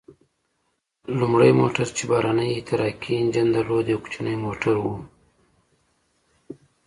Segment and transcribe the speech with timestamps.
[1.19, 4.85] لومړی موټر چې بهرنی احتراقي انجن درلود، یو کوچنی موټر و.